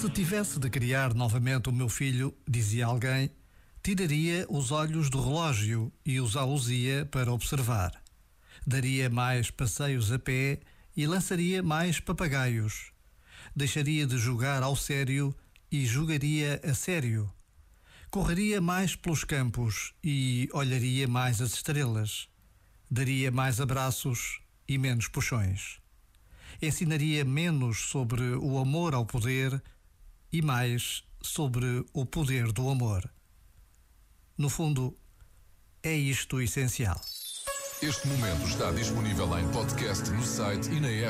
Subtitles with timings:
[0.00, 3.30] Se tivesse de criar novamente o meu filho, dizia alguém,
[3.82, 7.92] tiraria os olhos do relógio e usá-los-ia para observar.
[8.66, 10.60] Daria mais passeios a pé
[10.94, 12.92] e lançaria mais papagaios.
[13.54, 15.34] Deixaria de jogar ao sério
[15.72, 17.32] e jogaria a sério.
[18.10, 22.28] Correria mais pelos campos e olharia mais as estrelas.
[22.90, 25.80] Daria mais abraços e menos puxões.
[26.60, 29.62] Ensinaria menos sobre o amor ao poder
[30.32, 33.08] e mais sobre o poder do amor.
[34.36, 34.96] No fundo,
[35.82, 37.00] é isto o essencial.
[37.82, 41.04] Este momento está disponível em podcast no site e na app.